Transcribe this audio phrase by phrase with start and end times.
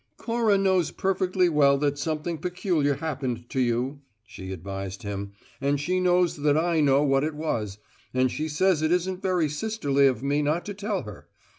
[0.17, 5.33] "Cora knows perfectly well that something peculiar happened to you," she advised him.
[5.61, 7.77] "And she knows that I know what it was;
[8.11, 11.27] and she says it isn't very sisterly of me not to tell her.